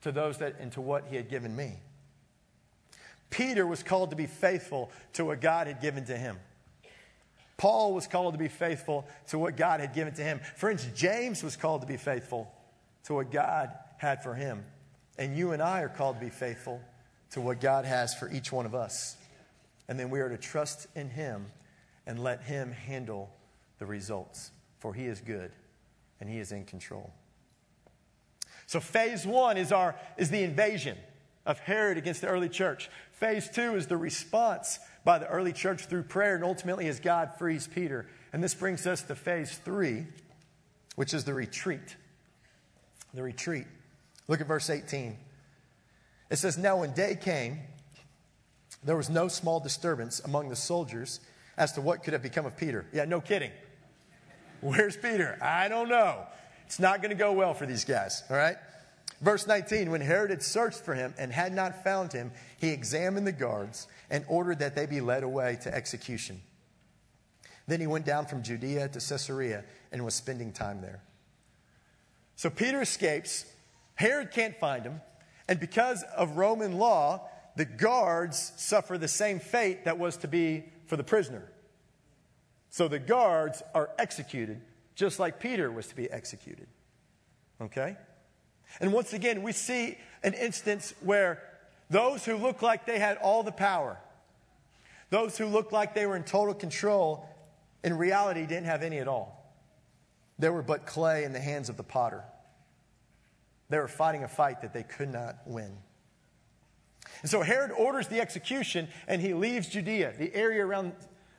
[0.00, 1.76] to those that and to what He had given me.
[3.30, 6.36] Peter was called to be faithful to what God had given to him.
[7.56, 10.40] Paul was called to be faithful to what God had given to him.
[10.56, 12.50] Friends, James was called to be faithful
[13.04, 14.64] to what God had for him.
[15.18, 16.80] And you and I are called to be faithful
[17.32, 19.16] to what God has for each one of us.
[19.88, 21.46] And then we are to trust in him
[22.06, 23.30] and let him handle
[23.78, 25.52] the results, for he is good
[26.18, 27.12] and he is in control.
[28.66, 30.96] So phase one is our is the invasion
[31.46, 32.90] of Herod against the early church.
[33.12, 37.32] Phase two is the response by the early church through prayer, and ultimately as God
[37.38, 38.06] frees Peter.
[38.32, 40.06] And this brings us to phase three,
[40.96, 41.96] which is the retreat.
[43.14, 43.66] The retreat.
[44.28, 45.16] Look at verse 18.
[46.30, 47.58] It says, Now when day came,
[48.84, 51.20] there was no small disturbance among the soldiers
[51.56, 52.86] as to what could have become of Peter.
[52.92, 53.50] Yeah, no kidding.
[54.60, 55.38] Where's Peter?
[55.42, 56.26] I don't know.
[56.66, 58.56] It's not going to go well for these guys, all right?
[59.20, 63.26] Verse 19 When Herod had searched for him and had not found him, he examined
[63.26, 66.40] the guards and ordered that they be led away to execution.
[67.66, 71.02] Then he went down from Judea to Caesarea and was spending time there.
[72.34, 73.44] So Peter escapes.
[73.94, 75.00] Herod can't find him.
[75.46, 80.64] And because of Roman law, the guards suffer the same fate that was to be
[80.86, 81.50] for the prisoner.
[82.70, 84.62] So the guards are executed,
[84.94, 86.68] just like Peter was to be executed.
[87.60, 87.96] Okay?
[88.80, 91.42] And once again, we see an instance where
[91.88, 93.98] those who looked like they had all the power,
[95.10, 97.26] those who looked like they were in total control,
[97.82, 99.52] in reality didn't have any at all.
[100.38, 102.24] they were but clay in the hands of the potter.
[103.68, 105.76] They were fighting a fight that they could not win.
[107.22, 110.92] And so Herod orders the execution and he leaves Judea, the area around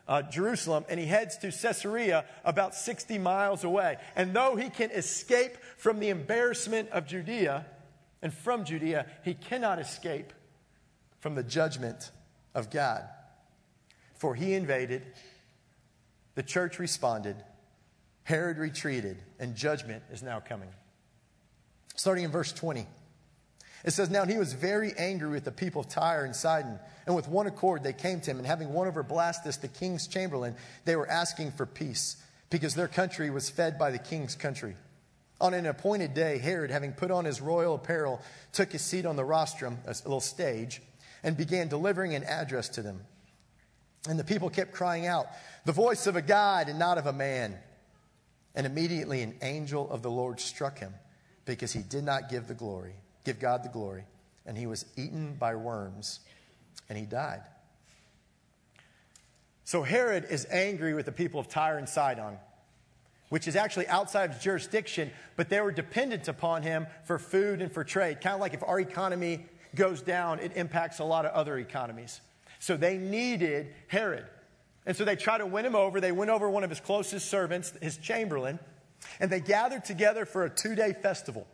[0.07, 3.97] uh, Jerusalem, and he heads to Caesarea about 60 miles away.
[4.15, 7.65] And though he can escape from the embarrassment of Judea
[8.21, 10.33] and from Judea, he cannot escape
[11.19, 12.11] from the judgment
[12.53, 13.03] of God.
[14.15, 15.03] For he invaded,
[16.35, 17.35] the church responded,
[18.23, 20.69] Herod retreated, and judgment is now coming.
[21.95, 22.87] Starting in verse 20.
[23.83, 27.15] It says, Now he was very angry with the people of Tyre and Sidon, and
[27.15, 30.55] with one accord they came to him, and having won over Blastus, the king's chamberlain,
[30.85, 32.17] they were asking for peace,
[32.49, 34.75] because their country was fed by the king's country.
[35.39, 38.21] On an appointed day, Herod, having put on his royal apparel,
[38.53, 40.81] took his seat on the rostrum, a little stage,
[41.23, 43.01] and began delivering an address to them.
[44.07, 45.27] And the people kept crying out,
[45.65, 47.57] The voice of a God and not of a man.
[48.53, 50.93] And immediately an angel of the Lord struck him
[51.45, 54.05] because he did not give the glory give God the glory.
[54.45, 56.19] And he was eaten by worms,
[56.89, 57.41] and he died.
[59.63, 62.37] So Herod is angry with the people of Tyre and Sidon,
[63.29, 67.61] which is actually outside of his jurisdiction, but they were dependent upon him for food
[67.61, 68.19] and for trade.
[68.19, 72.19] Kind of like if our economy goes down, it impacts a lot of other economies.
[72.59, 74.25] So they needed Herod.
[74.85, 76.01] And so they tried to win him over.
[76.01, 78.59] They went over one of his closest servants, his chamberlain,
[79.19, 81.47] and they gathered together for a two day festival.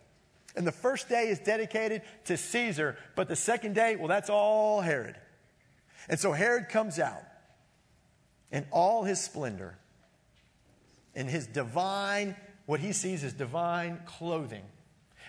[0.58, 4.82] And the first day is dedicated to Caesar, but the second day, well, that's all
[4.82, 5.16] Herod.
[6.10, 7.22] And so Herod comes out
[8.52, 9.78] in all his splendor,
[11.14, 14.64] in his divine, what he sees as divine clothing.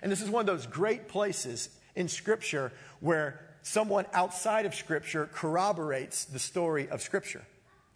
[0.00, 5.28] And this is one of those great places in Scripture where someone outside of Scripture
[5.30, 7.44] corroborates the story of Scripture.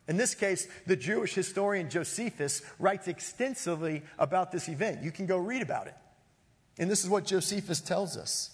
[0.07, 5.03] In this case, the Jewish historian Josephus writes extensively about this event.
[5.03, 5.95] You can go read about it.
[6.79, 8.51] And this is what Josephus tells us.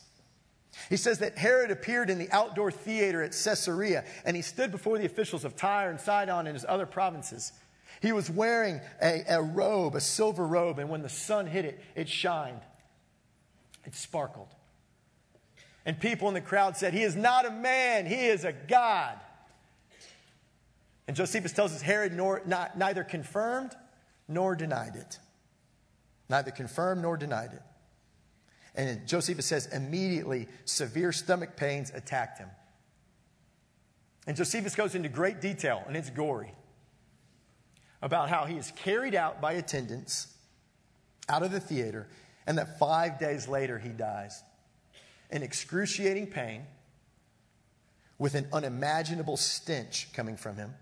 [0.89, 4.99] He says that Herod appeared in the outdoor theater at Caesarea, and he stood before
[4.99, 7.53] the officials of Tyre and Sidon and his other provinces.
[8.01, 11.81] He was wearing a, a robe, a silver robe, and when the sun hit it,
[11.97, 12.61] it shined.
[13.85, 14.49] It sparkled.
[15.85, 19.19] And people in the crowd said, He is not a man, he is a God.
[21.07, 23.75] And Josephus tells us Herod nor, not, neither confirmed
[24.29, 25.19] nor denied it.
[26.29, 27.63] Neither confirmed nor denied it.
[28.79, 32.49] And Josephus says, immediately severe stomach pains attacked him.
[34.27, 36.55] And Josephus goes into great detail, and it's gory,
[38.01, 40.29] about how he is carried out by attendants
[41.29, 42.07] out of the theater,
[42.47, 44.45] and that five days later he dies
[45.31, 46.63] in excruciating pain
[48.17, 50.73] with an unimaginable stench coming from him.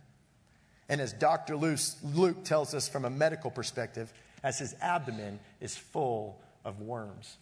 [0.89, 1.57] And as Dr.
[1.57, 7.39] Luke tells us from a medical perspective, as his abdomen is full of worms.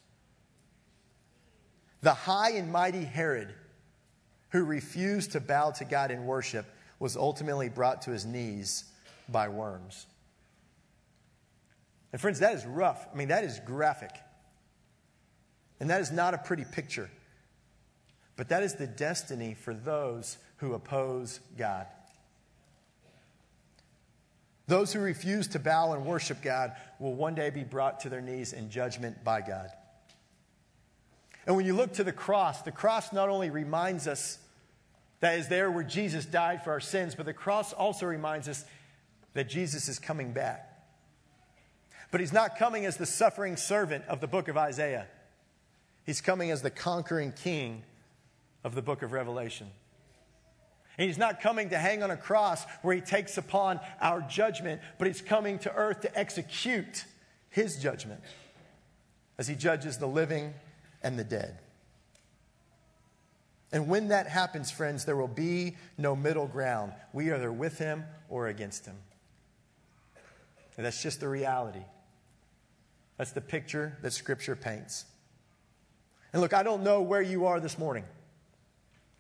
[2.05, 3.49] The high and mighty Herod,
[4.51, 6.67] who refused to bow to God in worship,
[6.99, 8.85] was ultimately brought to his knees
[9.27, 10.05] by worms.
[12.13, 13.09] And, friends, that is rough.
[13.11, 14.11] I mean, that is graphic.
[15.81, 17.09] And that is not a pretty picture.
[18.37, 21.87] But that is the destiny for those who oppose God.
[24.67, 28.21] Those who refuse to bow and worship God will one day be brought to their
[28.21, 29.71] knees in judgment by God.
[31.47, 34.39] And when you look to the cross, the cross not only reminds us
[35.21, 38.65] that is there where Jesus died for our sins, but the cross also reminds us
[39.35, 40.71] that Jesus is coming back.
[42.11, 45.07] But he's not coming as the suffering servant of the book of Isaiah.
[46.05, 47.83] He's coming as the conquering king
[48.63, 49.69] of the book of Revelation.
[50.97, 54.81] And he's not coming to hang on a cross where he takes upon our judgment,
[54.99, 57.05] but he's coming to earth to execute
[57.51, 58.21] his judgment
[59.39, 60.55] as he judges the living
[61.05, 61.59] and the dead.
[63.71, 66.93] And when that happens, friends, there will be no middle ground.
[67.13, 68.97] We are either with him or against him.
[70.77, 71.85] And that's just the reality.
[73.17, 75.05] That's the picture that Scripture paints.
[76.33, 78.05] And look, I don't know where you are this morning,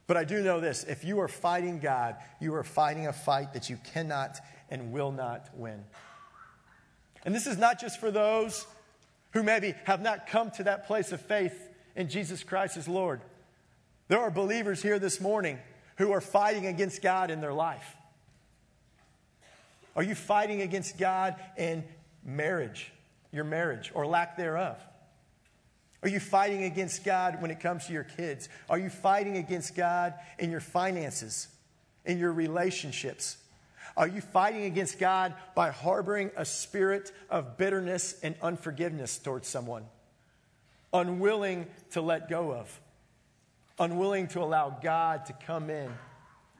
[0.07, 0.85] but I do know this.
[0.85, 5.13] If you are fighting God, you are fighting a fight that you cannot and will
[5.13, 5.85] not win.
[7.25, 8.67] And this is not just for those
[9.33, 13.21] who maybe have not come to that place of faith in Jesus Christ as Lord.
[14.09, 15.59] There are believers here this morning
[15.97, 17.97] who are fighting against God in their life.
[19.97, 21.85] Are you fighting against God in
[22.25, 22.93] marriage,
[23.33, 24.77] your marriage, or lack thereof?
[26.03, 28.49] Are you fighting against God when it comes to your kids?
[28.69, 31.49] Are you fighting against God in your finances,
[32.05, 33.39] in your relationships?
[33.97, 39.87] Are you fighting against God by harboring a spirit of bitterness and unforgiveness towards someone?
[40.95, 42.81] Unwilling to let go of,
[43.79, 45.91] unwilling to allow God to come in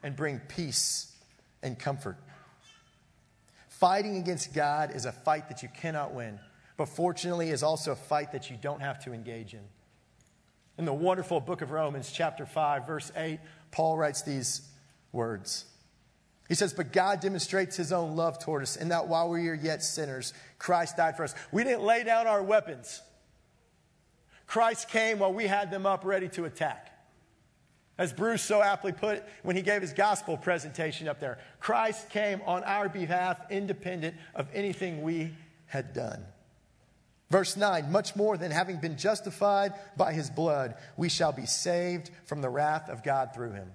[0.03, 1.11] and bring peace
[1.63, 2.17] and comfort.
[3.69, 6.39] Fighting against God is a fight that you cannot win,
[6.77, 9.63] but fortunately is also a fight that you don't have to engage in.
[10.77, 13.39] In the wonderful book of Romans, chapter 5, verse 8,
[13.71, 14.61] Paul writes these
[15.11, 15.65] words.
[16.47, 19.53] He says, But God demonstrates his own love toward us, in that while we are
[19.53, 21.33] yet sinners, Christ died for us.
[21.51, 23.01] We didn't lay down our weapons.
[24.47, 26.91] Christ came while we had them up ready to attack.
[27.97, 32.41] As Bruce so aptly put when he gave his gospel presentation up there, Christ came
[32.45, 35.31] on our behalf, independent of anything we
[35.67, 36.25] had done.
[37.29, 42.11] Verse 9, much more than having been justified by his blood, we shall be saved
[42.25, 43.71] from the wrath of God through him.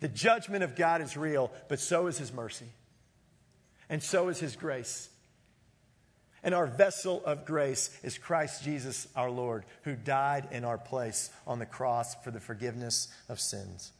[0.00, 2.68] The judgment of God is real, but so is his mercy.
[3.88, 5.08] And so is his grace.
[6.44, 11.30] And our vessel of grace is Christ Jesus our Lord, who died in our place
[11.46, 13.92] on the cross for the forgiveness of sins.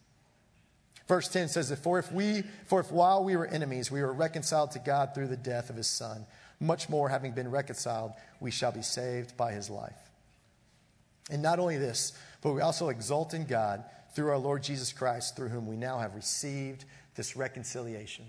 [1.09, 4.12] Verse 10 says that for if we for if while we were enemies we were
[4.12, 6.26] reconciled to God through the death of his son,
[6.61, 9.92] much more having been reconciled, we shall be saved by his life.
[11.30, 13.84] And not only this, but we also exult in God
[14.14, 16.84] through our Lord Jesus Christ, through whom we now have received
[17.16, 18.26] this reconciliation.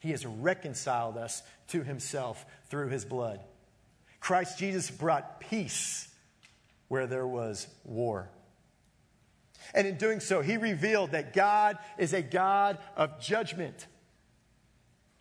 [0.00, 3.40] He has reconciled us to himself through his blood.
[4.20, 6.08] Christ Jesus brought peace
[6.88, 8.30] where there was war.
[9.74, 13.86] And in doing so, he revealed that God is a God of judgment,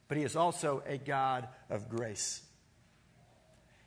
[0.08, 2.42] but he is also a God of grace.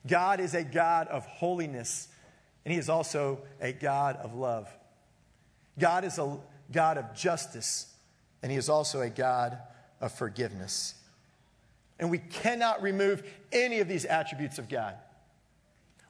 [0.07, 2.09] God is a God of holiness,
[2.65, 4.69] and he is also a God of love.
[5.79, 6.39] God is a
[6.71, 7.95] God of justice,
[8.43, 9.59] and he is also a God
[10.01, 10.95] of forgiveness.
[11.99, 13.23] And we cannot remove
[13.53, 14.95] any of these attributes of God.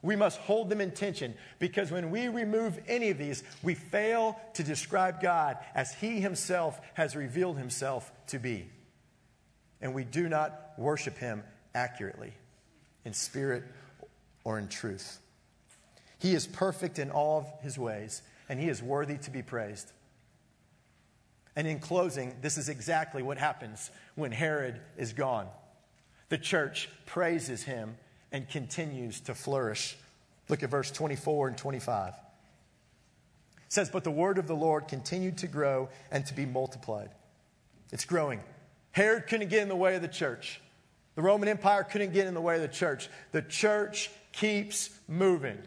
[0.03, 4.41] We must hold them in tension because when we remove any of these, we fail
[4.55, 8.69] to describe God as He Himself has revealed Himself to be.
[9.83, 11.43] And we do not worship Him
[11.75, 12.33] accurately,
[13.05, 13.65] in spirit
[14.45, 15.19] or in truth.
[16.19, 19.93] He is perfect in all of His ways, and He is worthy to be praised.
[21.57, 25.49] And in closing, this is exactly what happens when Herod is gone.
[26.29, 27.97] The church praises him
[28.33, 29.97] and continues to flourish.
[30.49, 32.15] Look at verse 24 and 25.
[32.15, 37.11] It says, But the word of the Lord continued to grow and to be multiplied.
[37.93, 38.41] It's growing.
[38.93, 40.61] Herod couldn't get in the way of the church.
[41.17, 43.09] The Roman Empire couldn't get in the way of the church.
[43.33, 45.59] The church keeps moving.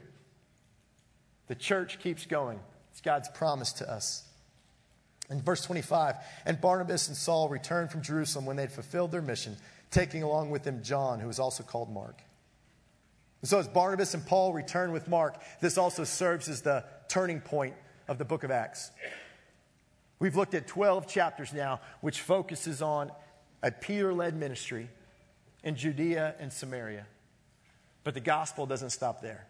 [1.47, 2.59] The church keeps going.
[2.91, 4.23] It's God's promise to us.
[5.33, 9.21] In verse 25, and Barnabas and Saul returned from Jerusalem when they had fulfilled their
[9.23, 9.57] mission,
[9.89, 12.21] taking along with them John, who was also called Mark.
[13.41, 17.41] And so, as Barnabas and Paul return with Mark, this also serves as the turning
[17.41, 17.73] point
[18.07, 18.91] of the book of Acts.
[20.19, 23.11] We've looked at 12 chapters now, which focuses on
[23.63, 24.87] a Peter led ministry
[25.63, 27.07] in Judea and Samaria.
[28.03, 29.47] But the gospel doesn't stop there.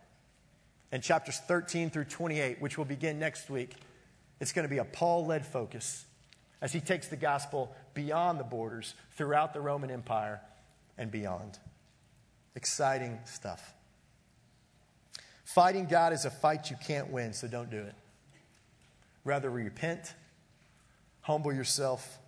[0.94, 3.76] In chapters 13 through 28, which will begin next week,
[4.44, 6.04] it's going to be a Paul led focus
[6.62, 10.42] as he takes the gospel beyond the borders, throughout the Roman Empire,
[10.98, 11.58] and beyond.
[12.54, 13.74] Exciting stuff.
[15.46, 17.96] Fighting God is a fight you can't win, so don't do it.
[19.24, 20.14] Rather, repent,
[21.22, 22.20] humble yourself,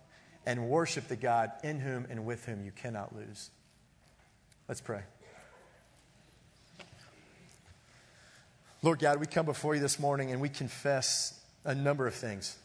[0.46, 3.50] and worship the God in whom and with whom you cannot lose.
[4.68, 5.02] Let's pray.
[8.82, 12.56] Lord God, we come before you this morning and we confess a number of things.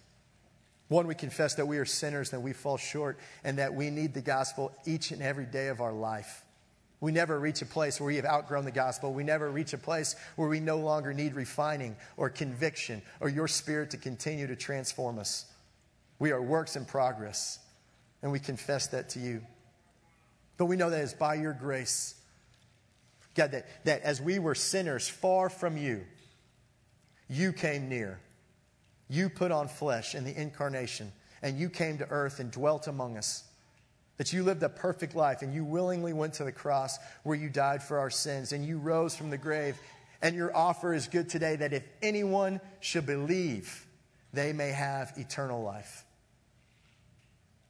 [0.88, 4.14] One, we confess that we are sinners, that we fall short, and that we need
[4.14, 6.44] the gospel each and every day of our life.
[7.00, 9.12] We never reach a place where we have outgrown the gospel.
[9.12, 13.48] We never reach a place where we no longer need refining or conviction or your
[13.48, 15.46] spirit to continue to transform us.
[16.20, 17.58] We are works in progress,
[18.22, 19.42] and we confess that to you.
[20.58, 22.14] But we know that it's by your grace,
[23.34, 26.06] God, that, that as we were sinners far from you,
[27.28, 28.20] you came near.
[29.12, 33.18] You put on flesh in the incarnation, and you came to earth and dwelt among
[33.18, 33.44] us.
[34.16, 37.50] That you lived a perfect life, and you willingly went to the cross where you
[37.50, 39.76] died for our sins, and you rose from the grave.
[40.22, 43.86] And your offer is good today that if anyone should believe,
[44.32, 46.06] they may have eternal life.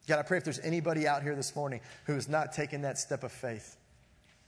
[0.06, 2.98] God, I pray if there's anybody out here this morning who has not taken that
[2.98, 3.76] step of faith,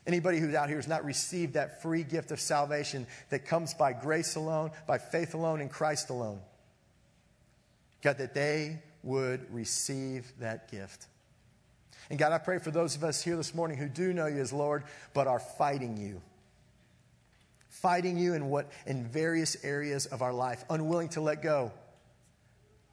[0.07, 3.95] anybody who's out here has not received that free gift of salvation that comes by
[3.95, 6.39] grace alone, by faith alone, in Christ alone.
[8.05, 11.07] God, that they would receive that gift.
[12.11, 14.41] And God, I pray for those of us here this morning who do know you
[14.41, 14.85] as Lord,
[15.15, 16.21] but are fighting you.
[17.71, 21.73] Fighting you in what in various areas of our life, unwilling to let go.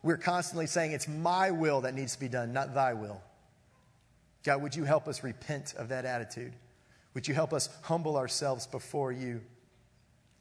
[0.02, 3.22] We're constantly saying it's my will that needs to be done, not thy will.
[4.44, 6.54] God, would you help us repent of that attitude?
[7.14, 9.42] Would you help us humble ourselves before you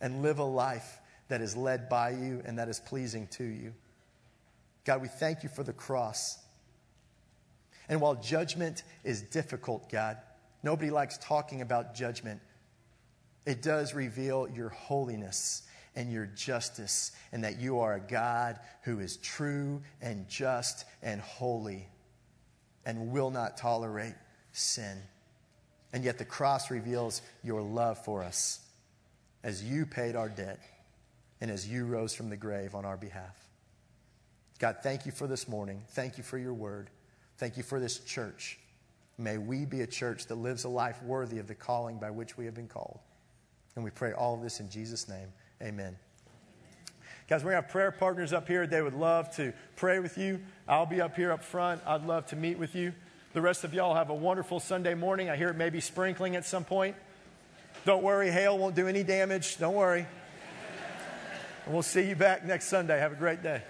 [0.00, 3.74] and live a life that is led by you and that is pleasing to you?
[4.84, 6.38] God, we thank you for the cross.
[7.88, 10.16] And while judgment is difficult, God,
[10.62, 12.40] nobody likes talking about judgment,
[13.46, 15.62] it does reveal your holiness
[15.96, 21.20] and your justice, and that you are a God who is true and just and
[21.20, 21.88] holy
[22.86, 24.14] and will not tolerate
[24.52, 24.98] sin.
[25.92, 28.60] And yet the cross reveals your love for us
[29.42, 30.60] as you paid our debt
[31.40, 33.49] and as you rose from the grave on our behalf.
[34.60, 35.82] God, thank you for this morning.
[35.88, 36.90] Thank you for your word.
[37.38, 38.58] Thank you for this church.
[39.16, 42.36] May we be a church that lives a life worthy of the calling by which
[42.36, 42.98] we have been called.
[43.74, 45.28] And we pray all of this in Jesus' name.
[45.62, 45.96] Amen.
[47.26, 48.66] Guys, we have prayer partners up here.
[48.66, 50.40] They would love to pray with you.
[50.68, 51.80] I'll be up here up front.
[51.86, 52.92] I'd love to meet with you.
[53.32, 55.30] The rest of y'all have a wonderful Sunday morning.
[55.30, 56.96] I hear it may be sprinkling at some point.
[57.86, 59.56] Don't worry, hail won't do any damage.
[59.56, 60.06] Don't worry.
[61.64, 62.98] And we'll see you back next Sunday.
[62.98, 63.62] Have a great day.